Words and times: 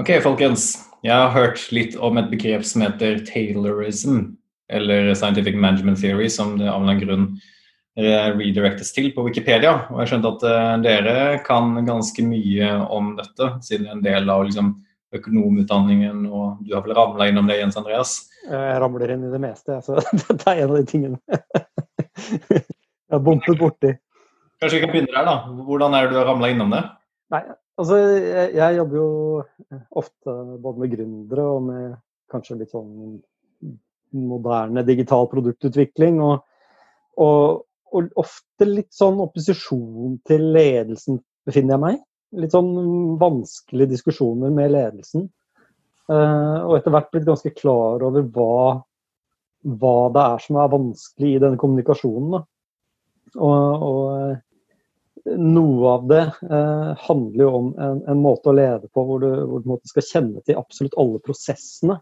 Ok, 0.00 0.08
folkens. 0.24 0.70
Jeg 1.04 1.12
har 1.12 1.34
hørt 1.34 1.66
litt 1.68 1.98
om 2.00 2.16
et 2.16 2.30
begrep 2.32 2.62
som 2.64 2.80
heter 2.80 3.18
taylorism, 3.28 4.38
eller 4.72 5.10
scientific 5.12 5.58
management 5.58 6.00
theory, 6.00 6.30
som 6.32 6.54
det 6.56 6.70
av 6.70 6.86
en 6.88 7.00
grunn 7.00 7.26
redirectes 8.00 8.94
til 8.96 9.10
på 9.12 9.26
Wikipedia. 9.26 9.74
Og 9.92 10.00
jeg 10.00 10.12
skjønte 10.14 10.30
at 10.32 10.46
uh, 10.48 10.70
dere 10.80 11.16
kan 11.44 11.76
ganske 11.84 12.24
mye 12.24 12.70
om 12.88 13.12
dette, 13.18 13.50
siden 13.68 13.84
det 13.84 13.92
er 13.92 13.98
en 13.98 14.04
del 14.06 14.32
av 14.32 14.46
liksom, 14.48 14.72
økonomutdanningen, 15.12 16.24
og 16.32 16.64
du 16.64 16.72
har 16.72 16.86
vel 16.86 16.96
ramla 16.96 17.28
innom 17.28 17.50
det, 17.52 17.60
Jens 17.60 17.76
Andreas? 17.76 18.14
Jeg 18.48 18.78
ramler 18.80 19.12
inn 19.12 19.26
i 19.28 19.32
det 19.34 19.42
meste, 19.44 19.76
så 19.84 20.00
dette 20.22 20.54
er 20.54 20.62
en 20.64 20.72
av 20.72 20.78
de 20.78 20.86
tingene 20.88 21.20
jeg 22.56 22.64
har 23.12 23.20
bumpet 23.20 23.60
borti. 23.60 23.92
Kanskje 24.56 24.78
vi 24.78 24.86
kan 24.86 24.94
begynne 24.94 25.12
der, 25.12 25.28
da. 25.28 25.66
Hvordan 25.68 25.98
er 25.98 26.06
det 26.06 26.14
du 26.14 26.22
har 26.22 26.32
ramla 26.32 26.48
innom 26.48 26.72
det? 26.72 26.80
Nei, 27.34 27.42
altså 27.80 27.98
jeg, 27.98 28.54
jeg, 28.58 28.78
jobber 28.78 28.98
jo 28.98 29.10
ofte 30.02 30.36
både 30.62 30.82
med 30.82 30.94
gründere 30.96 31.46
og 31.48 31.62
med 31.68 31.92
kanskje 32.32 32.58
litt 32.60 32.72
sånn 32.72 33.20
moderne 34.12 34.84
digital 34.86 35.28
produktutvikling. 35.32 36.20
Og, 36.22 36.42
og, 37.20 37.62
og, 37.92 38.08
ofte 38.20 38.68
litt 38.68 38.92
sånn 38.94 39.20
opposisjon 39.24 40.18
til 40.28 40.48
ledelsen, 40.54 41.20
befinner 41.46 41.76
jeg 41.76 41.84
meg. 41.86 42.00
Litt 42.42 42.54
sånn 42.54 42.72
vanskelige 43.20 43.92
diskusjoner 43.92 44.52
med 44.54 44.72
ledelsen. 44.72 45.28
Uh, 46.10 46.64
og 46.66 46.78
etter 46.78 46.92
hvert 46.92 47.12
blitt 47.12 47.28
ganske 47.28 47.52
klar 47.54 48.02
over 48.04 48.24
hva, 48.34 48.54
hva 49.78 49.98
det 50.12 50.24
er 50.34 50.42
som 50.44 50.58
er 50.58 50.72
vanskelig 50.72 51.34
i 51.36 51.42
denne 51.44 51.60
kommunikasjonen. 51.60 52.32
Da. 52.34 52.42
Og, 53.38 53.84
og 53.86 54.40
noe 55.24 55.90
av 55.90 56.06
det 56.10 56.22
eh, 56.50 56.88
handler 57.06 57.44
jo 57.44 57.50
om 57.58 57.68
en, 57.78 58.00
en, 58.10 58.22
måte 58.22 58.50
å 58.50 58.56
lede 58.56 58.88
på 58.92 59.04
hvor 59.06 59.22
du, 59.22 59.28
hvor 59.46 59.62
du 59.62 59.90
skal 59.90 60.06
kjenne 60.06 60.42
til 60.46 60.58
absolutt 60.58 60.96
alle 60.98 61.20
prosessene. 61.22 61.98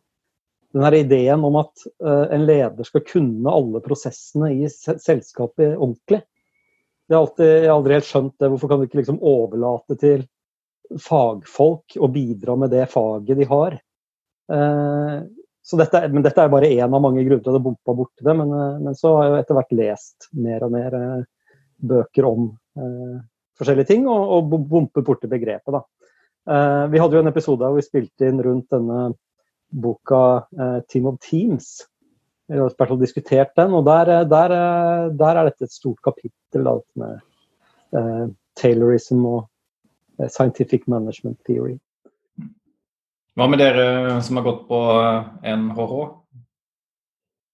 Den 0.71 0.87
her 0.87 0.97
ideen 1.01 1.45
om 1.45 1.59
at 1.61 1.87
eh, 1.87 2.27
en 2.37 2.47
leder 2.47 2.87
skal 2.87 3.05
kunne 3.07 3.53
alle 3.53 3.83
prosessene 3.85 4.53
i 4.55 4.71
selskapet 4.71 5.75
ordentlig. 5.75 6.23
Jeg 7.11 7.17
har, 7.17 7.25
alltid, 7.25 7.49
jeg 7.51 7.67
har 7.67 7.75
aldri 7.75 7.97
helt 7.99 8.07
skjønt 8.07 8.37
det. 8.39 8.51
Hvorfor 8.53 8.71
kan 8.71 8.81
du 8.81 8.87
ikke 8.87 9.01
liksom 9.01 9.19
overlate 9.27 9.97
til 9.99 10.25
fagfolk 11.03 11.97
å 11.99 12.09
bidra 12.11 12.55
med 12.59 12.71
det 12.71 12.87
faget 12.93 13.41
de 13.41 13.49
har? 13.51 13.75
Eh, 14.51 15.17
dette, 15.81 16.03
men 16.09 16.23
dette 16.23 16.43
er 16.43 16.53
bare 16.53 16.71
én 16.71 16.87
av 16.87 17.03
mange 17.03 17.23
grunner 17.27 17.43
til 17.43 17.53
at 17.53 17.59
jeg 17.59 17.67
bompa 17.67 17.97
borti 17.99 18.27
det. 18.27 18.37
Men, 18.39 18.55
eh, 18.55 18.79
men, 18.87 18.97
så 18.99 19.17
har 19.17 19.27
jeg 19.27 19.45
etter 19.45 19.59
hvert 19.59 19.77
lest 19.81 20.31
mer 20.47 20.67
og 20.67 20.75
mer 20.75 20.97
eh, 21.01 21.27
bøker 21.81 22.27
om 22.29 22.51
eh, 22.79 23.21
forskjellige 23.61 23.93
ting, 23.93 24.09
og, 24.09 24.37
og 24.37 24.69
bompe 24.71 25.05
borti 25.05 25.31
begrepet. 25.31 25.77
Da. 25.77 25.85
Eh, 26.51 26.85
vi 26.93 27.01
hadde 27.01 27.19
jo 27.19 27.23
en 27.25 27.31
episode 27.31 27.67
hvor 27.67 27.79
vi 27.79 27.87
spilte 27.87 28.29
inn 28.31 28.41
rundt 28.45 28.73
denne 28.73 29.13
boka 29.71 30.47
eh, 30.57 30.79
'Team 30.89 31.11
of 31.13 31.21
Teams'. 31.25 31.87
Vi 32.51 32.59
har 32.59 32.67
hvert 32.67 32.89
fall 32.91 32.99
diskutert 32.99 33.53
den, 33.57 33.75
og 33.79 33.85
der, 33.87 34.25
der, 34.27 34.55
der, 35.15 35.37
er 35.37 35.45
dette 35.47 35.69
et 35.69 35.73
stort 35.73 36.01
kapittel 36.03 36.65
da, 36.67 36.73
med 36.99 37.21
eh, 37.95 38.25
Taylorism 38.59 39.25
og 39.25 39.47
Scientific 40.27 40.89
Management 40.91 41.39
Theory. 41.47 41.79
Hva 43.39 43.47
med 43.47 43.63
dere 43.63 44.19
som 44.27 44.37
har 44.37 44.45
gått 44.45 44.67
på 44.69 44.81
NHH? 45.47 45.95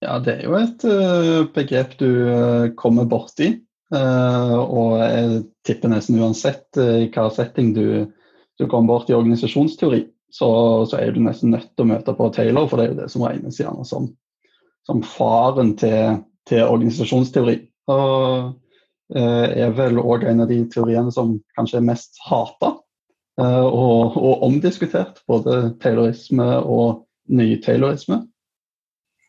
Ja, 0.01 0.17
det 0.19 0.33
er 0.33 0.41
jo 0.49 0.57
et 0.57 0.83
begrep 1.53 1.93
du 2.01 2.09
kommer 2.75 3.05
borti. 3.05 3.53
Uh, 3.87 4.57
og 4.67 4.97
jeg 4.99 5.41
tipper 5.67 5.91
nesten 5.93 6.19
uansett 6.19 6.75
uh, 6.75 6.97
i 7.05 7.07
hva 7.13 7.29
setting 7.31 7.71
du, 7.75 8.03
du 8.59 8.65
kommer 8.67 8.97
bort 8.97 9.11
i 9.11 9.15
organisasjonsteori, 9.15 10.01
så, 10.27 10.49
så, 10.89 10.99
er 10.99 11.13
du 11.15 11.21
nesten 11.23 11.53
nødt 11.55 11.69
til 11.71 11.85
å 11.85 11.91
møte 11.93 12.15
på 12.17 12.27
Taylor, 12.35 12.67
for 12.67 12.79
det 12.79 12.87
er 12.87 12.91
jo 12.91 12.99
det 12.99 13.11
som 13.13 13.23
regnes 13.23 13.61
gjerne 13.61 13.87
som, 13.87 14.09
som 14.87 14.99
faren 15.07 15.71
til, 15.79 16.19
til, 16.49 16.65
organisasjonsteori. 16.67 17.61
Og 17.93 18.51
uh, 19.15 19.47
er 19.47 19.71
vel 19.77 20.01
òg 20.03 20.27
en 20.27 20.43
av 20.43 20.51
de 20.51 20.59
teoriene 20.73 21.13
som 21.15 21.37
kanskje 21.55 21.79
er 21.79 21.87
mest 21.87 22.19
hata 22.27 22.75
og, 23.37 24.15
og, 24.17 24.41
omdiskutert. 24.47 25.19
Både 25.29 25.75
taylorisme 25.77 26.55
og 26.65 27.03
ny-taylorisme. 27.29 28.23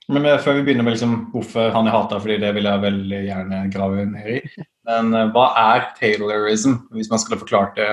Men 0.08 0.24
før 0.40 0.56
vi 0.56 0.62
begynner 0.64 0.86
med 0.86 0.94
liksom, 0.96 1.16
hvorfor 1.34 1.72
han 1.74 1.88
er 1.88 1.92
hata, 1.92 2.16
fordi 2.22 2.38
det 2.40 2.54
vil 2.56 2.64
jeg 2.64 2.80
veldig 2.80 3.18
gjerne 3.26 3.64
grave 3.72 4.06
ned 4.08 4.28
i. 4.38 4.66
Men 4.88 5.10
uh, 5.12 5.26
hva 5.34 5.50
er 5.60 5.90
Taylorism, 5.98 6.78
hvis 6.96 7.10
man 7.12 7.20
skulle 7.20 7.40
forklart 7.42 7.76
det 7.76 7.90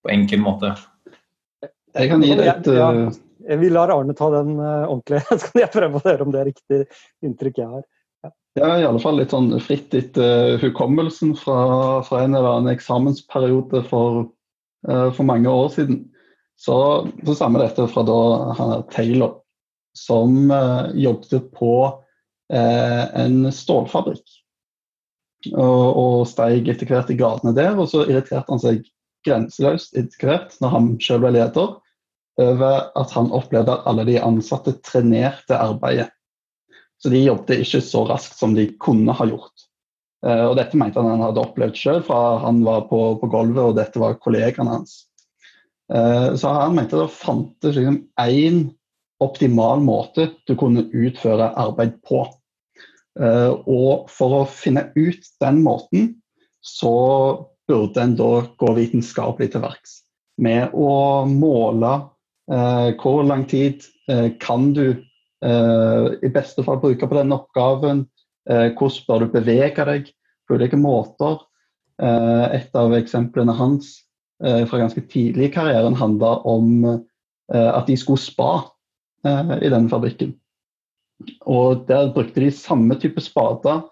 på 0.00 0.12
enkel 0.14 0.40
måte? 0.40 0.72
Jeg 1.96 2.08
kan 2.12 2.24
gi 2.24 2.36
deg 2.38 2.48
et 2.48 2.70
ja, 2.72 2.88
ja. 2.96 3.10
Vi 3.60 3.70
lar 3.72 3.90
Arne 3.92 4.14
ta 4.16 4.28
den 4.32 4.54
uh, 4.60 4.86
ordentlig, 4.86 5.20
så 5.28 5.40
kan 5.46 5.64
jeg 5.64 5.72
prøve 5.74 6.00
å 6.00 6.04
høre 6.04 6.24
om 6.24 6.32
det 6.32 6.40
er 6.40 6.48
riktig 6.52 6.80
inntrykk 7.26 7.60
jeg 7.62 7.72
har. 7.74 7.84
Ja, 8.24 8.32
ja 8.62 8.70
i 8.78 8.86
alle 8.88 9.02
fall 9.02 9.20
litt 9.20 9.34
sånn 9.34 9.52
fritt 9.64 9.96
etter 9.96 10.54
uh, 10.54 10.60
hukommelsen 10.62 11.34
fra, 11.36 11.58
fra, 12.06 12.24
en 12.24 12.36
eller 12.36 12.48
annen 12.54 12.72
eksamensperiode 12.72 13.84
for, 13.90 14.24
uh, 14.88 15.08
for 15.12 15.28
mange 15.28 15.52
år 15.52 15.68
siden. 15.76 16.06
Så, 16.60 16.76
så 17.24 17.36
stammer 17.36 17.64
dette 17.64 17.88
fra 17.92 18.04
da 18.08 18.20
han 18.56 18.74
er 18.78 18.88
Taylor 18.92 19.38
som 19.96 20.50
eh, 20.50 20.90
jobbet 20.94 21.50
på 21.52 21.74
eh, 22.52 23.04
en 23.20 23.52
stålfabrikk. 23.52 24.24
Og, 25.56 25.84
og 25.96 26.16
steig 26.28 26.68
etter 26.68 26.88
hvert 26.88 27.10
i 27.12 27.16
gradene 27.16 27.54
der, 27.56 27.72
og 27.78 27.88
så 27.88 28.04
irriterte 28.04 28.50
han 28.50 28.60
seg 28.60 28.82
grenseløst 29.24 29.96
etter 29.96 30.48
når 30.60 30.74
han 30.74 30.90
selv 31.00 31.24
ble 31.24 31.34
leder, 31.38 31.78
over 32.40 32.76
at 32.96 33.12
han 33.16 33.32
opplevde 33.36 33.72
at 33.72 33.86
alle 33.88 34.06
de 34.08 34.20
ansatte 34.20 34.76
trenerte 34.86 35.56
arbeidet. 35.56 36.08
Så 37.00 37.12
de 37.12 37.22
jobbet 37.24 37.64
ikke 37.64 37.80
så 37.84 38.04
raskt 38.08 38.36
som 38.36 38.52
de 38.56 38.66
kunne 38.80 39.12
ha 39.16 39.26
gjort. 39.28 39.66
Uh, 40.24 40.50
og 40.50 40.58
Dette 40.58 40.76
mente 40.76 41.00
han 41.00 41.08
han 41.08 41.24
hadde 41.24 41.40
opplevd 41.40 41.78
selv 41.80 42.04
fra 42.08 42.40
han 42.42 42.60
var 42.64 42.84
på, 42.90 42.98
på 43.20 43.28
gulvet 43.32 43.62
og 43.64 43.78
dette 43.78 44.00
var 44.00 44.18
kollegaene 44.20 44.76
hans. 44.76 44.98
Så 45.90 46.46
han 46.54 46.76
mente 46.76 46.94
det 47.00 47.08
fantes 47.10 47.74
liksom 47.74 47.96
én 48.22 48.60
optimal 49.20 49.82
måte 49.84 50.30
du 50.48 50.54
kunne 50.58 50.86
utføre 50.92 51.52
arbeid 51.60 51.98
på. 52.06 52.24
Uh, 53.20 53.58
og 53.66 54.10
for 54.12 54.40
å 54.40 54.48
finne 54.48 54.86
ut 54.96 55.26
den 55.42 55.60
måten, 55.64 56.14
så 56.64 56.94
burde 57.70 58.02
en 58.02 58.16
da 58.18 58.32
gå 58.58 58.72
vitenskapelig 58.76 59.52
til 59.52 59.64
verks. 59.64 60.00
Med 60.40 60.72
å 60.74 61.26
måle 61.28 61.90
eh, 62.50 62.88
hvor 63.00 63.20
lang 63.28 63.44
tid 63.48 63.84
eh, 64.10 64.32
kan 64.40 64.72
du 64.76 65.00
i 65.40 66.28
beste 66.34 66.60
fall 66.66 66.82
bruke 66.82 67.06
på 67.08 67.16
denne 67.16 67.38
oppgaven, 67.38 68.02
hvordan 68.44 69.04
bør 69.06 69.22
du 69.22 69.30
bevege 69.32 69.86
deg 69.88 70.10
på 70.44 70.58
ulike 70.58 70.76
måter. 70.76 71.38
et 71.96 72.76
av 72.76 72.92
eksemplene 72.92 73.54
hans 73.56 73.88
fra 74.36 74.80
ganske 74.82 75.00
tidlig 75.08 75.46
i 75.46 75.52
karrieren 75.54 75.96
handla 75.96 76.34
om 76.44 76.84
at 77.50 77.86
de 77.88 77.96
skulle 77.98 78.20
spa 78.20 78.50
eh, 78.58 78.68
i 79.26 79.68
den 79.68 79.88
fabrikken. 79.90 80.34
Og 81.44 81.84
der 81.88 82.12
brukte 82.14 82.40
de 82.40 82.50
samme 82.54 82.96
type 83.00 83.20
spader 83.20 83.82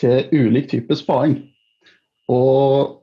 til 0.00 0.28
ulik 0.32 0.70
type 0.70 0.96
spaing. 0.96 1.36
Og 2.32 3.02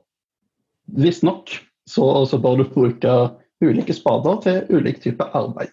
visstnok 0.90 1.52
så, 1.86 2.26
så 2.26 2.38
bør 2.38 2.60
du 2.60 2.64
bruke 2.72 3.14
ulike 3.60 3.94
spader 3.94 4.40
til 4.44 4.76
ulik 4.76 5.00
type 5.02 5.24
arbeid. 5.36 5.72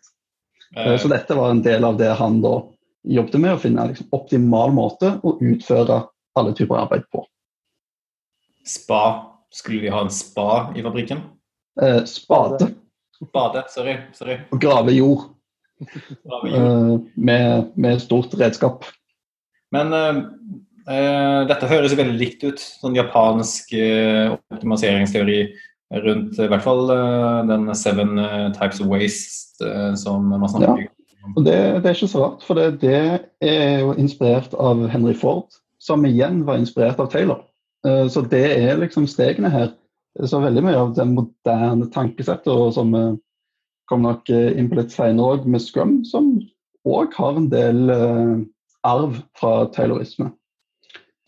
Eh. 0.75 0.97
Så 1.00 1.09
dette 1.12 1.38
var 1.38 1.53
en 1.53 1.63
del 1.66 1.85
av 1.88 1.97
det 2.00 2.12
han 2.19 2.41
da 2.44 2.59
jobbet 3.08 3.40
med, 3.40 3.56
å 3.56 3.62
finne 3.62 3.88
liksom 3.91 4.12
optimal 4.16 4.74
måte 4.75 5.16
å 5.24 5.38
utføre 5.40 6.03
alle 6.38 6.53
typer 6.58 6.84
arbeid 6.84 7.08
på. 7.14 7.24
Spa. 8.68 9.03
Skulle 9.53 9.85
de 9.85 9.91
ha 9.94 10.02
en 10.03 10.12
spa 10.12 10.74
i 10.75 10.84
fabrikken? 10.84 11.22
Eh, 11.81 12.03
spade. 12.03 12.73
Bade, 13.34 13.64
sorry. 13.72 13.96
sorry. 14.14 14.41
Å 14.52 14.59
grave 14.59 14.91
jord. 14.94 15.29
Uh, 15.78 17.00
med, 17.16 17.72
med, 17.76 18.02
stort 18.02 18.34
redskap. 18.40 18.85
Men 19.72 19.94
uh, 19.94 20.20
uh, 20.90 21.41
dette 21.50 21.70
høres 21.70 21.96
veldig 21.97 22.18
likt 22.18 22.46
ut. 22.47 22.62
Sånn 22.82 22.97
japansk 22.97 23.74
optimaliseringsteori 23.78 25.41
rundt 26.03 26.40
i 26.44 26.50
hvert 26.52 26.66
fall 26.66 26.90
den 27.47 27.70
seven 27.79 28.18
types 28.58 28.82
of 28.84 28.90
waste 28.91 29.70
som 29.96 30.26
man 30.34 30.50
snakker 30.52 30.82
ja. 30.84 30.94
Og 31.35 31.46
det, 31.46 31.53
det, 31.56 31.88
er 31.88 31.96
ikke 31.96 32.09
så 32.12 32.23
rart, 32.26 32.44
for 32.44 32.59
det, 32.59 32.82
det, 32.82 33.00
er 33.44 33.82
jo 33.84 33.94
inspirert 34.00 34.53
av 34.56 34.85
Henry 34.91 35.12
Ford, 35.16 35.47
som 35.84 36.06
igjen 36.08 36.41
var 36.47 36.59
inspirert 36.59 37.00
av 37.03 37.09
Taylor. 37.12 37.41
Så 37.84 38.23
det 38.32 38.46
er 38.53 38.80
liksom 38.80 39.09
stegene 39.12 39.52
her. 39.52 39.73
Så 40.23 40.40
veldig 40.40 40.64
mye 40.64 40.80
av 40.80 40.94
det 40.96 41.03
moderne 41.09 41.90
tankesettet 41.91 42.78
som 42.78 42.96
kom 43.89 44.03
nok 44.05 44.29
eh, 44.34 44.53
inn 44.59 44.69
på 44.72 44.79
litt 44.79 44.93
senere 44.93 45.37
òg, 45.37 45.47
med 45.49 45.63
Scrum, 45.63 45.99
som 46.07 46.35
òg 46.87 47.16
har 47.19 47.39
en 47.39 47.49
del 47.51 47.91
uh, 47.91 48.37
arv 48.87 49.19
fra 49.35 49.67
taylorisme. 49.75 50.29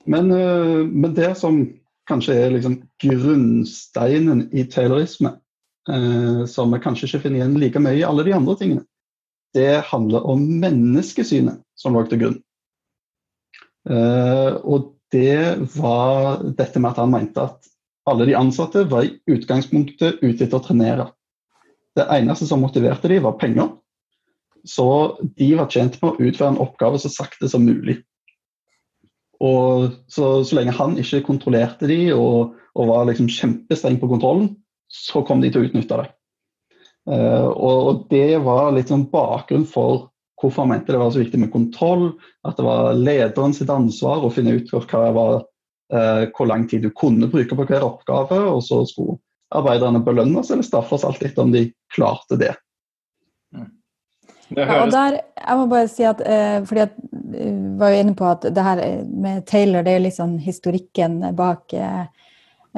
Men, 0.09 0.31
uh, 0.31 0.85
men, 0.87 1.13
det 1.17 1.33
som 1.39 1.65
kanskje 2.09 2.35
er 2.35 2.53
liksom 2.55 2.79
grunnsteinen 3.03 4.47
i 4.55 4.65
taylorisme, 4.71 5.35
eh, 5.89 6.45
som 6.49 6.73
vi 6.73 6.81
kanskje 6.83 7.09
ikke 7.09 7.23
finner 7.25 7.41
igjen 7.41 7.57
like 7.61 7.81
mye 7.83 7.99
i 7.99 8.05
alle 8.07 8.25
de 8.27 8.35
andre 8.35 8.55
tingene, 8.59 8.85
det 9.57 9.81
handler 9.89 10.25
om 10.29 10.41
menneskesynet 10.61 11.61
som 11.77 11.95
lå 11.95 12.05
til 12.09 12.23
grunn. 12.23 12.39
Eh, 13.89 14.53
og 14.61 14.93
det 15.13 15.69
var 15.77 16.43
dette 16.57 16.81
med 16.81 16.91
at 16.91 17.01
han 17.01 17.13
mente 17.13 17.45
at 17.45 17.69
alle 18.09 18.27
de 18.29 18.37
ansatte 18.37 18.85
var 18.89 19.05
i 19.05 19.15
utgangspunktet 19.29 20.21
ute 20.21 20.45
etter 20.45 20.57
å 20.57 20.65
trenere. 20.65 21.09
Det 21.97 22.05
eneste 22.13 22.47
som 22.49 22.61
motiverte 22.61 23.09
dem, 23.11 23.23
var 23.25 23.39
penger. 23.41 23.73
Så 24.67 24.85
de 25.39 25.49
var 25.55 25.71
tjent 25.71 25.97
med 26.01 26.11
å 26.11 26.29
utføre 26.29 26.53
en 26.53 26.61
oppgave 26.61 26.99
så 27.01 27.11
sakte 27.11 27.49
som 27.49 27.65
mulig. 27.65 27.99
Og 29.39 29.95
så, 30.11 30.43
så 30.43 30.57
lenge 30.57 30.75
han 30.75 30.97
ikke 30.99 31.23
kontrollerte 31.27 31.87
de 31.87 32.09
og, 32.11 32.57
og 32.75 32.89
var 32.91 33.07
liksom 33.07 33.29
kjempestreng 33.31 33.99
på 34.01 34.09
kontrollen, 34.11 34.51
så 34.91 35.23
kom 35.25 35.39
de 35.41 35.51
til 35.51 35.63
å 35.63 35.69
utnytte 35.69 36.01
det. 36.01 36.09
Uh, 37.09 37.47
og 37.47 38.07
det 38.11 38.41
var 38.43 38.73
litt 38.75 38.91
sånn 38.91 39.07
bakgrunn 39.09 39.65
for 39.69 40.09
hvorfor 40.39 40.63
han 40.63 40.73
mente 40.73 40.93
det 40.93 40.99
var 41.01 41.13
så 41.13 41.21
viktig 41.23 41.39
med 41.41 41.53
kontroll. 41.53 42.11
At 42.47 42.59
det 42.59 42.67
var 42.67 42.97
lederen 42.97 43.55
sitt 43.55 43.71
ansvar 43.71 44.23
å 44.23 44.33
finne 44.33 44.57
ut 44.59 44.69
hva 44.75 45.07
var, 45.15 45.39
uh, 45.95 46.25
hvor 46.35 46.51
lang 46.51 46.67
tid 46.69 46.83
du 46.85 46.91
kunne 46.91 47.31
bruke 47.31 47.55
på 47.55 47.67
hver 47.69 47.87
oppgave. 47.87 48.41
Og 48.51 48.61
så 48.65 48.83
skulle 48.89 49.17
arbeiderne 49.55 49.99
belønnes 50.05 50.51
eller 50.51 50.63
straffes, 50.65 51.05
alt 51.07 51.23
etter 51.23 51.43
om 51.43 51.51
de 51.53 51.73
klarte 51.95 52.35
det. 52.39 52.55
Mm. 53.55 53.69
det 54.49 54.65
ja, 54.65 54.83
og 54.83 54.91
der, 54.93 55.11
jeg 55.41 55.57
må 55.57 55.67
bare 55.71 55.87
si 55.89 56.03
at, 56.05 56.19
uh, 56.21 56.65
fordi 56.69 56.85
jeg 56.85 56.91
var 57.81 57.89
jo 57.93 58.01
inne 58.03 58.15
på 58.17 58.25
at 58.29 58.41
det 58.53 58.63
her 58.65 58.77
med 59.09 59.45
Taylor, 59.49 59.81
det 59.85 59.93
er 59.95 60.05
litt 60.05 60.17
sånn 60.17 60.37
historikken 60.41 61.13
bak 61.37 61.63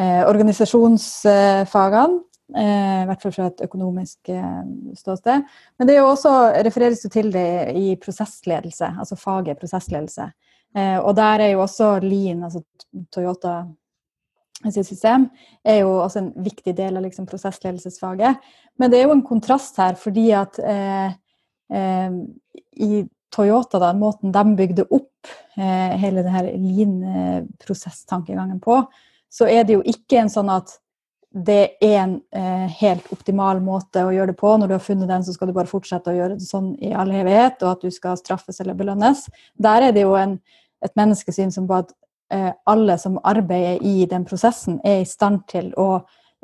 organisasjonsfagene. 0.02 2.20
Eh, 2.58 3.04
I 3.04 3.08
hvert 3.08 3.22
fall 3.24 3.32
fra 3.32 3.48
et 3.48 3.62
økonomisk 3.64 4.30
eh, 4.34 4.64
ståsted. 4.98 5.44
Men 5.80 5.88
det 5.88 5.96
er 5.96 6.02
jo 6.02 6.10
også, 6.12 6.32
refereres 6.68 7.04
jo 7.06 7.12
til 7.14 7.32
det 7.32 7.72
i 7.80 7.94
prosessledelse, 8.02 8.90
altså 9.00 9.16
faget 9.20 9.60
prosessledelse. 9.60 10.28
Eh, 10.76 10.98
og 11.00 11.16
der 11.16 11.46
er 11.46 11.54
jo 11.54 11.62
også 11.64 11.94
Lean, 12.04 12.44
altså 12.44 12.64
Toyota 13.14 13.62
sitt 14.70 14.86
system, 14.86 15.26
er 15.66 15.80
jo 15.82 15.96
også 16.04 16.22
en 16.22 16.28
viktig 16.46 16.76
del 16.78 17.00
av 17.00 17.06
liksom, 17.06 17.26
prosessledelsesfaget. 17.30 18.38
Men 18.78 18.92
det 18.92 19.00
er 19.00 19.08
jo 19.08 19.16
en 19.16 19.26
kontrast 19.26 19.80
her, 19.82 19.98
fordi 20.00 20.28
at 20.38 20.60
eh, 20.62 21.16
eh, 21.74 22.12
i 22.78 23.02
Toyota, 23.32 23.80
da, 23.80 23.94
måten 23.98 24.32
de 24.36 24.44
bygde 24.60 24.86
opp 24.92 25.28
eh, 25.58 25.98
hele 26.02 26.24
denne 26.26 26.44
lean-prosesstankegangen 26.52 28.60
på, 28.64 28.82
så 29.32 29.48
er 29.48 29.64
det 29.66 29.74
jo 29.78 29.84
ikke 29.88 30.20
en 30.22 30.32
sånn 30.32 30.50
at 30.52 30.78
det 31.32 31.78
er 31.80 32.02
en 32.02 32.18
eh, 32.36 32.68
helt 32.82 33.08
optimal 33.16 33.62
måte 33.64 34.04
å 34.04 34.12
gjøre 34.12 34.34
det 34.34 34.40
på. 34.42 34.50
Når 34.60 34.68
du 34.68 34.74
har 34.76 34.84
funnet 34.84 35.08
den, 35.08 35.24
så 35.24 35.32
skal 35.36 35.48
du 35.48 35.56
bare 35.56 35.70
fortsette 35.70 36.12
å 36.12 36.18
gjøre 36.18 36.36
det 36.36 36.48
sånn 36.48 36.74
i 36.84 36.92
all 36.92 37.12
evighet, 37.16 37.64
og 37.64 37.78
at 37.78 37.86
du 37.86 37.92
skal 37.96 38.20
straffes 38.20 38.60
eller 38.60 38.76
belønnes. 38.76 39.30
Der 39.56 39.88
er 39.88 39.96
det 39.96 40.04
jo 40.04 40.18
en, 40.20 40.36
et 40.84 40.92
menneskesyn 41.00 41.54
som 41.56 41.70
eh, 41.72 41.88
alle 42.32 42.96
som 42.98 43.18
arbeider 43.28 43.84
i 43.84 44.06
den 44.08 44.24
prosessen, 44.26 44.80
er 44.88 45.02
i 45.02 45.08
stand 45.10 45.42
til 45.52 45.72
å 45.80 45.90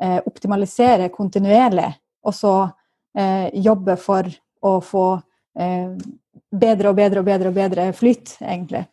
eh, 0.01 0.19
optimalisere 0.25 1.09
kontinuerlig, 1.13 1.89
og 2.27 2.35
så 2.35 2.53
eh, 3.17 3.47
jobbe 3.53 3.95
for 4.01 4.27
å 4.67 4.77
få 4.83 5.07
eh, 5.59 5.95
bedre 6.51 6.91
og 6.91 6.99
bedre 6.99 7.23
og 7.23 7.27
bedre 7.29 7.51
og 7.51 7.57
bedre 7.57 7.89
flyt, 7.95 8.37
egentlig. 8.41 8.85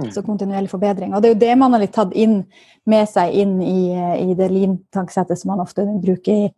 Mm. 0.00 0.10
Så 0.14 0.22
kontinuerlig 0.24 0.70
forbedring. 0.72 1.12
Og 1.14 1.22
det 1.22 1.28
er 1.28 1.34
jo 1.34 1.42
det 1.42 1.54
man 1.60 1.74
har 1.76 1.82
litt 1.82 1.92
tatt 1.92 2.14
inn 2.16 2.40
med 2.88 3.08
seg 3.10 3.34
inn 3.36 3.58
i, 3.60 3.92
i 3.92 4.36
det 4.36 4.48
lean-tankesettet 4.48 5.38
som 5.38 5.52
man 5.52 5.60
ofte 5.60 5.84
bruker 6.00 6.46
i, 6.46 6.48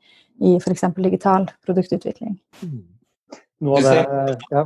i 0.46 0.54
f.eks. 0.60 0.86
digital 1.02 1.48
produktutvikling. 1.66 2.36
Mm. 2.62 2.80
Noe 3.62 3.78
av 3.78 3.88
det, 3.88 4.36
ja. 4.50 4.62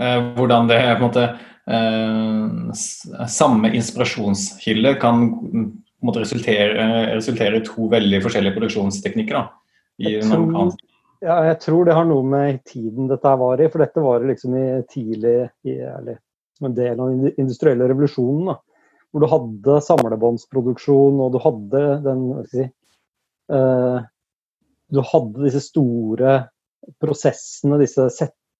Eh, 0.00 0.06
eh, 0.06 0.22
hvordan 0.36 0.68
det 0.68 0.80
på 0.82 0.96
en 0.96 1.06
måte 1.06 1.26
eh, 1.66 3.26
Samme 3.28 3.72
inspirasjonskilde 3.74 4.94
kan 5.00 5.24
måte, 6.04 6.22
resultere, 6.22 7.14
resultere, 7.16 7.60
i 7.60 7.66
to 7.66 7.88
veldig 7.92 8.20
forskjellige 8.24 8.56
produksjonsteknikker. 8.58 9.38
Da, 9.38 9.46
i 10.02 10.12
jeg 10.18 10.28
tror, 10.28 10.70
ja, 11.24 11.38
jeg 11.48 11.58
tror 11.64 11.86
det 11.88 11.96
har 11.96 12.06
noe 12.06 12.26
med 12.28 12.60
tiden 12.68 13.08
dette 13.10 13.32
var 13.40 13.62
i. 13.62 13.68
For 13.72 13.82
dette 13.82 14.04
var 14.04 14.26
liksom 14.28 14.56
i 14.60 14.66
tidlig 14.92 15.36
i, 15.66 15.78
eller 15.80 16.20
som 16.58 16.70
en 16.70 16.76
del 16.76 17.00
av 17.00 17.12
den 17.12 17.32
industrielle 17.40 17.88
revolusjonen. 17.90 18.52
Da, 18.52 18.58
hvor 19.12 19.24
du 19.24 19.30
hadde 19.32 19.78
samlebåndsproduksjon, 19.86 21.22
og 21.24 21.32
du 21.32 21.40
hadde 21.40 21.84
den 22.04 22.26
si, 22.52 22.66
eh, 23.52 23.98
Du 24.86 25.00
hadde 25.02 25.42
disse 25.42 25.64
store 25.64 26.34
prosessene, 27.02 27.80
disse 27.80 28.04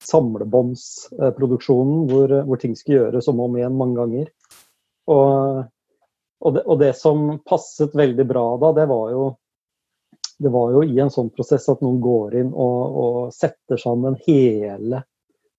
samlebåndsproduksjonen, 0.05 2.05
hvor, 2.11 2.35
hvor, 2.47 2.61
ting 2.61 2.77
skulle 2.77 3.01
gjøres 3.01 3.29
om 3.33 3.41
og 3.41 3.51
om 3.51 3.59
igjen 3.59 3.79
mange 3.79 3.99
ganger. 4.01 4.31
Og, 5.07 5.65
og, 6.41 6.55
det, 6.55 6.63
og, 6.67 6.79
det, 6.83 6.93
som 6.99 7.27
passet 7.47 7.95
veldig 7.97 8.27
bra 8.29 8.47
da, 8.63 8.73
det 8.81 8.87
var 8.91 9.11
jo 9.15 9.27
det 10.37 10.51
var 10.53 10.75
jo 10.75 10.83
i 10.85 10.99
en 11.01 11.09
sånn 11.09 11.31
prosess 11.33 11.65
at 11.73 11.81
noen 11.81 11.97
går 12.05 12.35
inn 12.43 12.51
og, 12.53 12.97
og 13.03 13.15
setter 13.33 13.81
sammen 13.81 14.19
hele 14.27 15.01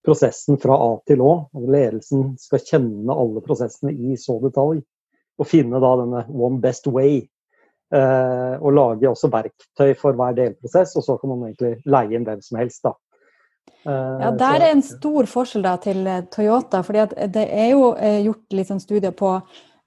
prosessen 0.05 0.59
fra 0.61 0.75
A 0.79 0.91
til 1.07 1.23
Å. 1.25 1.31
Ledelsen 1.65 2.35
skal 2.39 2.61
kjenne 2.61 3.15
alle 3.15 3.41
prosessene 3.43 3.91
i 3.91 4.13
så 4.21 4.37
detalj. 4.43 4.83
Og 5.37 5.49
finne 5.49 5.81
da 5.81 5.89
denne 5.99 6.21
one 6.29 6.61
best 6.61 6.87
way. 6.93 7.25
Eh, 7.93 8.55
og 8.59 8.73
lage 8.75 9.09
også 9.09 9.29
verktøy 9.31 9.93
for 9.99 10.17
hver 10.17 10.35
delprosess, 10.37 10.95
og 10.99 11.05
så 11.05 11.15
kan 11.21 11.31
man 11.31 11.45
egentlig 11.47 11.77
leie 11.87 12.17
inn 12.17 12.25
hvem 12.27 12.41
som 12.43 12.59
helst. 12.61 12.83
da. 12.83 12.93
Eh, 13.87 14.17
ja, 14.21 14.31
Der 14.31 14.61
er 14.61 14.71
en 14.71 14.83
stor 14.83 15.29
forskjell 15.29 15.63
da 15.63 15.77
til 15.81 16.07
eh, 16.07 16.25
Toyota. 16.33 16.83
fordi 16.83 17.07
Det 17.33 17.47
er 17.47 17.71
jo 17.71 17.93
eh, 17.95 18.21
gjort 18.25 18.53
litt 18.53 18.67
sånn 18.71 18.83
studier 18.83 19.11
på 19.11 19.35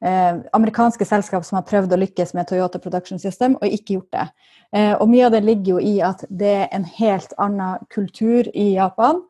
eh, 0.03 0.37
amerikanske 0.53 1.05
selskap 1.05 1.45
som 1.45 1.61
har 1.61 1.69
prøvd 1.69 1.93
å 1.93 2.01
lykkes 2.01 2.35
med 2.35 2.49
Toyota 2.49 2.79
Production 2.79 3.19
System, 3.19 3.57
og 3.61 3.69
ikke 3.69 3.99
gjort 3.99 4.13
det. 4.17 4.27
Eh, 4.73 4.95
og 4.95 5.09
Mye 5.11 5.27
av 5.27 5.35
det 5.35 5.45
ligger 5.45 5.77
jo 5.77 5.81
i 5.81 6.01
at 6.05 6.25
det 6.29 6.55
er 6.63 6.69
en 6.73 6.85
helt 6.85 7.35
annen 7.39 7.87
kultur 7.91 8.49
i 8.55 8.73
Japan. 8.77 9.23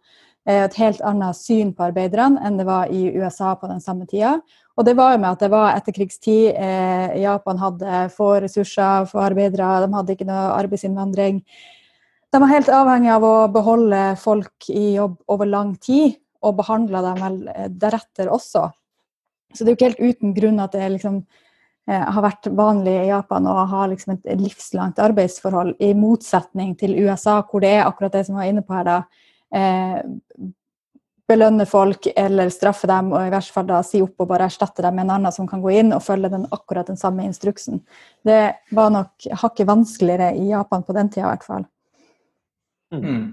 Eh, 0.48 0.64
et 0.64 0.78
helt 0.80 1.00
annet 1.04 1.36
syn 1.36 1.74
på 1.76 1.88
arbeiderne 1.90 2.40
enn 2.46 2.58
det 2.60 2.66
var 2.68 2.92
i 2.92 3.08
USA 3.16 3.54
på 3.56 3.68
den 3.70 3.80
samme 3.80 4.06
tida. 4.06 4.38
Og 4.78 4.86
det 4.86 4.94
var 4.96 5.12
jo 5.12 5.20
med 5.20 5.34
at 5.34 5.42
det 5.44 5.50
var 5.52 5.74
etterkrigstid. 5.76 6.54
Eh, 6.56 7.18
Japan 7.20 7.58
hadde 7.60 8.06
få 8.14 8.32
ressurser 8.40 9.08
få 9.10 9.20
arbeidere, 9.26 9.82
de 9.84 9.92
hadde 9.92 10.16
ikke 10.16 10.28
noe 10.28 10.54
arbeidsinnvandring. 10.56 11.42
De 12.30 12.38
er 12.38 12.52
helt 12.52 12.68
avhengig 12.70 13.10
av 13.10 13.24
å 13.26 13.36
beholde 13.50 14.00
folk 14.20 14.68
i 14.70 14.94
jobb 14.94 15.16
over 15.32 15.48
lang 15.50 15.74
tid, 15.82 16.18
og 16.40 16.56
behandle 16.56 17.02
dem 17.04 17.18
vel 17.20 17.40
deretter 17.82 18.30
også. 18.32 18.70
Så 19.52 19.64
det 19.64 19.72
er 19.72 19.74
jo 19.74 19.78
ikke 19.78 19.88
helt 19.90 20.14
uten 20.14 20.34
grunn 20.36 20.62
at 20.62 20.72
det 20.72 20.86
liksom, 20.94 21.18
eh, 21.90 22.04
har 22.14 22.22
vært 22.24 22.48
vanlig 22.56 22.94
i 23.00 23.10
Japan 23.10 23.48
å 23.50 23.66
ha 23.68 23.82
liksom 23.90 24.14
et 24.14 24.30
livslangt 24.38 25.02
arbeidsforhold, 25.02 25.74
i 25.82 25.90
motsetning 25.92 26.76
til 26.78 26.94
USA, 27.02 27.40
hvor 27.42 27.60
det 27.60 27.74
er 27.74 27.84
akkurat 27.84 28.14
det 28.14 28.24
som 28.26 28.38
jeg 28.38 28.44
var 28.44 28.52
inne 28.54 28.64
på 28.64 28.78
her, 28.78 28.88
da 28.88 29.02
eh, 29.52 30.00
belønne 31.30 31.66
folk 31.68 32.08
eller 32.16 32.50
straffe 32.50 32.88
dem, 32.90 33.12
og 33.14 33.26
i 33.26 33.32
hvert 33.32 33.50
fall 33.54 33.66
da 33.68 33.82
si 33.86 34.00
opp 34.02 34.22
og 34.22 34.30
bare 34.32 34.48
erstatte 34.50 34.82
dem 34.82 34.96
med 34.98 35.06
en 35.06 35.16
annen 35.18 35.34
som 35.34 35.46
kan 35.50 35.62
gå 35.62 35.74
inn 35.82 35.92
og 35.94 36.02
følge 36.02 36.30
den 36.32 36.46
akkurat 36.50 36.90
den 36.90 36.98
samme 36.98 37.26
instruksen. 37.26 37.84
Det 38.26 38.40
var 38.74 38.90
nok 38.94 39.28
hakket 39.42 39.68
vanskeligere 39.68 40.32
i 40.38 40.48
Japan 40.50 40.86
på 40.86 40.96
den 40.96 41.12
tida 41.12 41.28
i 41.28 41.30
hvert 41.30 41.46
fall. 41.46 41.68
Mm. 42.92 43.04
mm. 43.04 43.26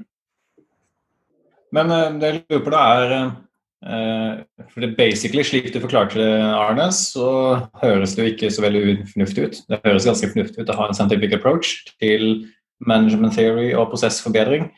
Men 1.75 1.91
uh, 1.91 2.15
det 2.19 2.31
jeg 2.31 2.41
lurer 2.47 2.63
på 2.63 2.73
da 2.73 2.81
er 2.95 3.13
uh, 3.17 4.65
for 4.71 4.81
det 4.81 4.89
er 4.91 4.97
basically 4.97 5.43
Slik 5.43 5.69
du 5.73 5.79
forklarte 5.83 6.19
det, 6.19 6.29
Arne, 6.55 6.89
så 6.95 7.29
høres 7.81 8.15
det 8.15 8.23
jo 8.23 8.33
ikke 8.33 8.51
så 8.53 8.63
veldig 8.65 8.97
fornuftig 9.13 9.47
ut. 9.47 9.61
Det 9.69 9.81
høres 9.85 10.07
ganske 10.07 10.31
fornuftig 10.33 10.63
ut 10.63 10.73
å 10.73 10.77
ha 10.79 10.87
en 10.87 10.97
scientific 10.97 11.35
approach 11.37 11.83
til 12.01 12.47
management 12.79 13.35
theory 13.37 13.73
og 13.73 13.89
prosessforbedring. 13.91 14.69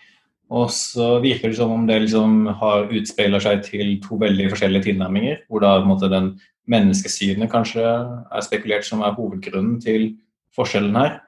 Og 0.50 0.72
så 0.74 1.20
virker 1.22 1.52
det 1.52 1.60
som 1.60 1.72
om 1.76 1.86
det 1.88 2.00
liksom 2.08 2.48
har 2.58 2.90
utspeiler 2.90 3.44
seg 3.44 3.62
til 3.68 4.00
to 4.02 4.18
veldig 4.18 4.48
forskjellige 4.50 4.88
tilnærminger. 4.88 5.44
Hvor 5.48 5.62
da 5.62 5.76
måte, 5.86 6.10
den 6.10 6.34
menneskesynet 6.70 7.52
kanskje 7.52 7.86
er 7.86 8.46
spekulert 8.46 8.88
som 8.88 9.04
er 9.06 9.14
hovedgrunnen 9.18 9.78
til 9.82 10.16
forskjellen 10.58 10.98
her. 10.98 11.20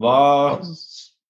Hva 0.00 0.18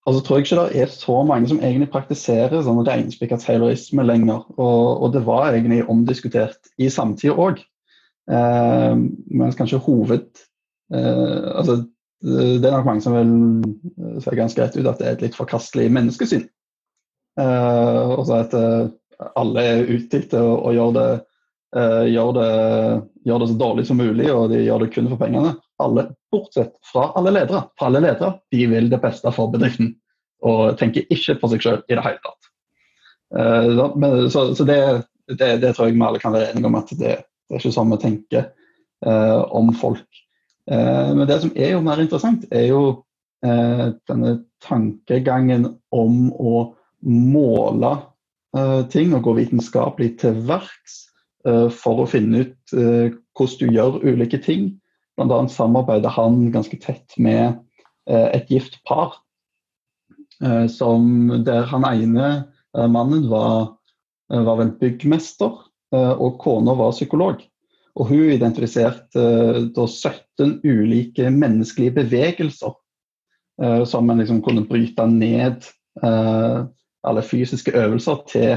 Altså 0.04 0.20
tror 0.20 0.36
jeg 0.36 0.44
ikke 0.44 0.56
det 0.60 0.82
er 0.82 0.90
så 0.92 1.14
mange 1.24 1.48
som 1.48 1.60
egentlig 1.62 1.88
praktiserer 1.92 2.60
sånn 2.64 2.82
reinspikka 2.84 3.38
taylorisme 3.40 4.04
lenger. 4.04 4.42
Og, 4.58 5.00
og, 5.00 5.06
det 5.14 5.22
var 5.24 5.48
egentlig 5.48 5.86
omdiskutert 5.88 6.68
i 6.76 6.90
samtida 6.92 7.36
òg. 7.40 7.62
Eh, 8.28 8.92
mens 9.36 9.56
kanskje 9.56 9.80
hoved 9.84 10.28
eh, 10.96 11.48
altså, 11.52 11.82
Det 12.24 12.64
er 12.64 12.72
nok 12.72 12.86
mange 12.88 13.04
som 13.04 13.12
vil 13.12 14.20
se 14.24 14.32
ganske 14.32 14.62
rett 14.62 14.76
ut 14.78 14.86
at 14.88 15.00
det 15.00 15.08
er 15.08 15.16
et 15.16 15.24
litt 15.26 15.36
forkastelig 15.36 15.90
menneskesyn. 15.92 16.46
Eh, 17.40 18.12
og 18.14 18.22
så 18.28 18.38
at 18.44 18.54
uh, 18.56 18.86
alle 19.40 19.64
er 19.64 19.88
ute 19.88 20.20
etter 20.20 20.40
å, 20.40 20.70
gjøre, 20.72 20.94
det, 20.94 21.08
gjøre, 22.12 22.32
det, 22.38 22.48
gjøre, 23.26 23.40
det, 23.42 23.50
så 23.50 23.58
dårlig 23.60 23.84
som 23.88 24.00
mulig, 24.00 24.28
og 24.32 24.52
de 24.52 24.62
gjør 24.62 24.84
det 24.84 24.92
kun 24.94 25.10
for 25.12 25.20
pengene. 25.20 25.56
Alle, 25.82 26.08
bortsett 26.32 26.74
fra 26.92 27.10
alle 27.18 27.32
ledere. 27.34 27.64
For 27.78 27.88
alle 27.88 28.02
ledere 28.04 28.34
de 28.52 28.66
vil 28.70 28.90
det 28.92 29.00
beste 29.02 29.32
for 29.34 29.52
bedriften 29.52 29.94
og 30.44 30.76
tenker 30.80 31.06
ikke 31.12 31.38
på 31.40 31.50
seg 31.52 31.64
sjøl 31.64 31.80
i 31.88 31.96
det 31.96 32.04
hele 32.04 32.20
tatt. 32.24 32.50
Uh, 33.34 34.28
så, 34.30 34.50
så 34.54 34.66
det, 34.68 34.78
det, 35.32 35.56
det, 35.62 35.72
tror 35.74 35.88
jeg 35.88 35.96
vi 35.96 36.04
alle 36.06 36.20
kan 36.22 36.34
være 36.34 36.52
enige 36.52 36.68
om 36.68 36.76
at 36.78 36.92
det, 36.92 37.16
det 37.24 37.56
er 37.56 37.62
ikke 37.62 37.74
sånn 37.74 37.94
vi 37.94 38.00
tenker 38.02 38.50
uh, 39.06 39.42
om 39.56 39.72
folk. 39.78 40.06
Uh, 40.70 41.10
men 41.16 41.26
det 41.30 41.40
som 41.42 41.54
er 41.56 41.74
jo 41.74 41.82
mer 41.84 42.02
interessant, 42.04 42.46
er 42.52 42.70
jo 42.70 42.84
denne 43.44 44.30
tankegangen 44.64 45.66
om 45.92 46.30
å 46.32 46.52
måle 47.04 47.90
ting 48.88 49.10
og 49.12 49.26
gå 49.26 49.34
vitenskapelig 49.36 50.14
til 50.22 50.38
verks 50.48 50.94
for 51.76 52.00
å 52.00 52.06
finne 52.08 52.40
ut 52.40 52.72
hvordan 52.72 53.58
du 53.60 53.76
gjør 53.76 53.98
ulike 54.00 54.40
ting. 54.40 54.70
Annet 55.22 55.52
samarbeider 55.54 56.10
han 56.10 56.48
ganske 56.54 56.76
tett 56.82 57.14
med 57.22 57.60
et 58.04 58.50
gift 58.52 58.80
par 58.84 59.14
Eh, 60.42 60.66
der 61.44 61.66
han 61.70 61.84
ene 61.86 62.28
eh, 62.76 62.86
mannen 62.90 63.28
var, 63.30 63.76
eh, 64.32 64.42
var 64.42 64.58
vel 64.62 64.74
byggmester, 64.80 65.60
og 65.94 66.40
kona 66.42 66.72
var 66.74 66.90
psykolog. 66.90 67.42
Og 67.94 68.08
hun 68.08 68.32
identifiserte 68.34 69.22
da 69.76 69.84
17 69.86 70.56
ulike 70.66 71.28
menneskelige 71.30 71.94
bevegelser 72.00 72.72
som 73.86 74.10
en 74.10 74.18
liksom 74.18 74.40
kunne 74.42 74.64
bryte 74.66 75.06
ned 75.06 75.68
alle 76.02 77.22
fysiske 77.22 77.76
øvelser 77.78 78.24
til 78.26 78.56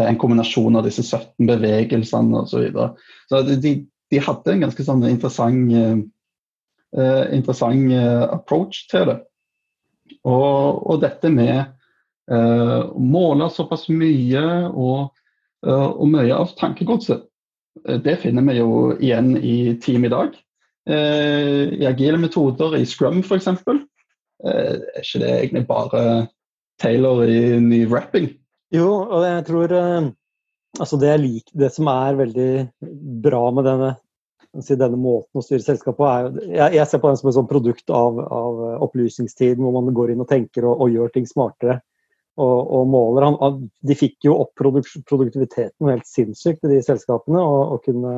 en 0.00 0.16
kombinasjon 0.16 0.80
av 0.80 0.88
disse 0.88 1.04
17 1.04 1.44
bevegelsene 1.50 2.40
osv. 2.40 2.54
Så, 2.54 2.62
videre. 2.64 2.88
så 3.28 3.42
de, 3.44 3.74
de, 4.12 4.20
hadde 4.24 4.54
en 4.54 4.66
ganske 4.66 4.84
sånn 4.84 5.04
interessant, 5.08 5.72
interessant 7.32 7.92
approach 8.32 8.86
til 8.88 9.10
det. 9.10 9.18
Og, 10.24 10.82
og 10.88 11.00
dette 11.02 11.30
med 11.32 11.56
eh, 11.58 12.80
å 12.88 13.02
måle 13.02 13.48
såpass 13.52 13.86
mye 13.92 14.44
og, 14.68 15.10
eh, 15.66 15.88
og 15.88 16.06
mye 16.12 16.34
av 16.34 16.54
tankegodset, 16.58 17.24
eh, 17.84 18.00
det 18.04 18.18
finner 18.24 18.46
vi 18.48 18.58
jo 18.60 18.70
igjen 18.96 19.34
i 19.38 19.58
team 19.84 20.08
i 20.08 20.12
dag. 20.12 20.36
I 20.88 21.84
agile 21.84 22.16
metoder, 22.16 22.78
i 22.78 22.86
Scrum 22.88 23.18
f.eks. 23.20 23.44
Er 23.44 24.78
ikke 25.02 25.18
det 25.20 25.32
egentlig 25.34 25.60
bare 25.68 26.04
Taylor 26.80 27.28
i 27.28 27.58
ny 27.60 27.82
rapping? 27.90 28.30
Jo, 28.72 28.86
og 29.04 29.26
jeg 29.26 29.42
tror 29.50 29.74
altså 30.76 30.98
det, 31.00 31.14
lik, 31.22 31.50
det 31.56 31.70
som 31.74 31.88
er 31.90 32.18
veldig 32.18 32.50
bra 33.24 33.42
med 33.54 33.66
denne 33.68 33.90
si, 34.64 34.76
denne 34.78 34.98
måten 35.00 35.40
å 35.40 35.44
styre 35.44 35.64
selskapet 35.64 35.98
på 35.98 36.08
er 36.08 36.28
jeg, 36.46 36.78
jeg, 36.78 36.86
ser 36.88 37.02
på 37.02 37.10
den 37.10 37.20
som 37.20 37.30
et 37.30 37.36
sånn 37.36 37.50
produkt 37.50 37.92
av, 37.94 38.18
av, 38.22 38.64
opplysningstiden, 38.88 39.62
hvor 39.64 39.76
man 39.76 39.94
går 39.96 40.14
inn 40.14 40.24
og 40.24 40.30
tenker 40.30 40.66
og, 40.68 40.84
og 40.84 40.94
gjør 40.94 41.14
ting 41.14 41.28
smartere. 41.28 41.80
Og, 42.38 42.58
og 42.70 42.84
måler. 42.86 43.24
Han, 43.26 43.64
de 43.82 43.94
fikk 43.98 44.28
jo 44.28 44.36
opp 44.44 44.52
produktiviteten 44.54 45.88
helt 45.90 46.06
sinnssykt 46.06 46.68
i 46.68 46.70
de 46.70 46.76
selskapene, 46.86 47.40
og, 47.42 47.72
og 47.74 47.80
kunne 47.82 48.12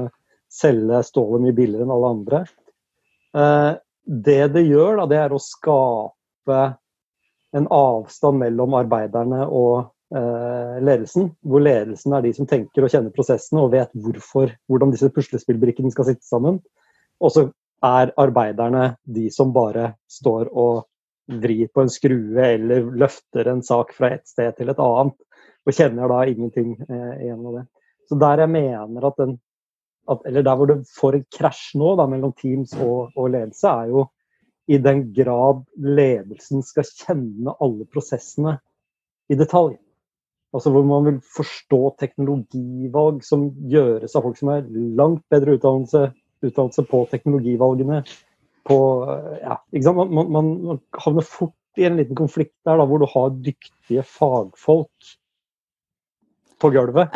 selge 0.53 0.99
stålet 1.07 1.47
mye 1.47 1.57
billigere 1.57 1.87
enn 1.87 1.95
alle 1.95 2.11
andre. 2.19 2.41
Eh, 3.33 3.71
det 4.05 4.43
det 4.53 4.67
gjør, 4.67 4.99
da, 5.01 5.07
det 5.09 5.21
er 5.23 5.33
å 5.33 5.41
skape 5.41 6.59
en 7.57 7.71
avstand 7.73 8.43
mellom 8.43 8.77
arbeiderne 8.83 9.47
og 9.47 9.89
ledelsen, 10.11 11.29
hvor 11.47 11.63
ledelsen 11.63 12.17
er 12.17 12.25
de 12.25 12.33
som 12.35 12.47
tenker 12.51 12.83
og 12.83 12.91
kjenner 12.91 13.15
prosessene 13.15 13.63
og 13.63 13.71
vet 13.77 13.93
hvorfor, 13.95 14.51
hvordan 14.67 14.91
disse 14.91 15.07
puslespillbrikkene 15.15 15.93
skal 15.95 16.09
sitte 16.09 16.27
sammen. 16.27 16.59
Og 17.23 17.31
så 17.31 17.45
er 17.87 18.13
arbeiderne 18.21 18.95
de 19.07 19.29
som 19.33 19.53
bare 19.55 19.93
står 20.11 20.51
og 20.51 20.85
vrir 21.31 21.69
på 21.71 21.85
en 21.85 21.93
skrue 21.93 22.47
eller 22.57 22.89
løfter 23.03 23.53
en 23.53 23.63
sak 23.63 23.93
fra 23.95 24.15
et 24.17 24.27
sted 24.29 24.57
til 24.59 24.73
et 24.73 24.83
annet, 24.83 25.15
og 25.67 25.77
kjenner 25.77 26.11
da 26.11 26.25
ingenting 26.27 26.75
eh, 26.89 27.15
igjen 27.27 27.45
av 27.47 27.61
det. 27.61 27.65
Så 28.11 28.19
der 28.19 28.43
jeg 28.45 28.53
mener 28.57 29.07
at 29.07 29.23
den 29.23 29.39
at, 30.11 30.25
Eller 30.27 30.43
der 30.43 30.57
hvor 30.57 30.67
det 30.67 30.89
får 30.91 31.15
en 31.15 31.27
krasj 31.31 31.77
nå 31.79 31.93
da, 31.95 32.07
mellom 32.11 32.33
Teams 32.35 32.73
og, 32.83 33.13
og 33.15 33.29
ledelse, 33.31 33.69
er 33.69 33.93
jo 33.93 34.07
i 34.67 34.79
den 34.83 35.05
grad 35.15 35.61
ledelsen 35.77 36.65
skal 36.67 36.89
kjenne 36.89 37.55
alle 37.63 37.87
prosessene 37.87 38.57
i 39.31 39.39
detalj. 39.39 39.77
Altså 40.53 40.73
hvor 40.75 40.83
man 40.87 41.07
vil 41.07 41.21
forstå 41.37 41.79
teknologivalg 42.03 43.23
som 43.23 43.47
gjøres 43.71 44.17
av 44.19 44.25
folk 44.27 44.39
som 44.41 44.51
har 44.51 44.67
langt 44.99 45.23
bedre 45.31 45.55
utdannelse, 45.59 46.09
utdannelse 46.43 46.85
på 46.91 47.05
teknologivalgene. 47.13 48.03
På, 48.67 48.79
ja, 49.41 49.57
man, 49.95 50.11
man, 50.15 50.33
man, 50.35 50.81
havner 50.99 51.27
fort 51.27 51.55
i 51.79 51.87
en 51.87 52.01
liten 52.01 52.19
konflikt 52.19 52.57
der 52.67 52.81
da, 52.81 52.87
hvor 52.87 53.01
du 53.01 53.07
har 53.09 53.31
dyktige 53.47 54.03
fagfolk 54.05 55.15
på 56.61 56.71
gulvet, 56.75 57.15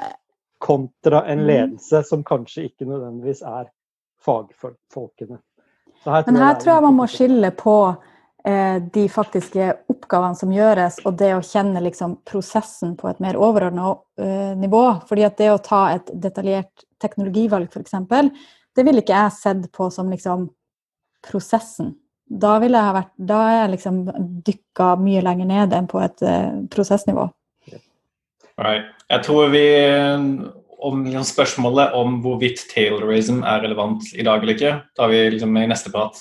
kontra 0.62 1.25
en 1.29 1.43
mm. 1.43 1.49
ledelse 1.50 2.05
som 2.09 2.23
kanskje 2.25 2.69
ikke 2.71 2.87
nødvendigvis 2.88 3.43
er 3.45 3.67
fagfolkene. 4.25 5.43
Her 6.05 6.25
Men 6.31 6.41
her 6.41 6.57
tror 6.61 6.76
jeg 6.76 6.85
man 6.87 6.97
må 6.97 7.07
skille 7.11 7.50
på 7.59 7.76
Eh, 8.47 8.83
de 8.93 9.09
faktiske 9.09 9.73
oppgavene 10.04 10.38
som 10.38 10.52
gjøres, 10.52 11.00
og 11.08 11.16
det 11.18 11.32
å 11.34 11.42
kjenne 11.44 11.82
liksom 11.84 12.18
prosessen 12.28 12.94
på 13.00 13.08
et 13.11 13.23
mer 13.25 13.38
overordna 13.40 13.94
uh, 13.96 14.52
nivå. 14.61 14.84
Fordi 15.08 15.26
at 15.26 15.38
det 15.40 15.50
å 15.52 15.61
ta 15.64 15.87
et 15.96 16.12
detaljert 16.12 16.84
teknologivalg, 17.02 17.73
f.eks., 17.73 17.96
det 18.75 18.82
ville 18.87 19.04
ikke 19.04 19.14
jeg 19.16 19.37
sett 19.37 19.68
på 19.75 19.88
som 19.94 20.11
liksom 20.11 20.49
prosessen. 21.25 21.94
Da 22.25 22.56
ville 22.58 22.80
jeg 22.80 22.96
vært 22.96 23.11
Da 23.20 23.38
er 23.46 23.56
jeg 23.58 23.73
liksom 23.75 23.99
dykka 24.46 24.94
mye 24.99 25.23
lenger 25.23 25.49
ned 25.50 25.75
enn 25.76 25.88
på 25.90 26.00
et 26.02 26.25
uh, 26.26 26.52
prosessnivå. 26.73 27.30
Right. 28.54 28.92
Jeg 29.11 29.25
tror 29.26 29.49
vi 29.50 29.64
om 30.84 31.00
spørsmålet 31.26 31.94
om 31.96 32.20
hvorvidt 32.23 32.66
taylorism 32.70 33.40
er 33.46 33.64
relevant 33.64 34.04
i 34.14 34.25
dag 34.26 34.42
eller 34.42 34.54
ikke, 34.54 34.75
tar 34.96 35.11
vi 35.11 35.23
liksom 35.34 35.56
i 35.58 35.66
neste 35.70 35.90
prat. 35.90 36.20